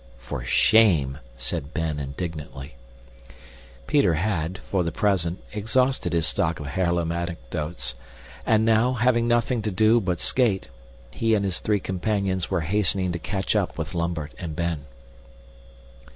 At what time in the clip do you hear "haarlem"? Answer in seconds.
6.65-7.11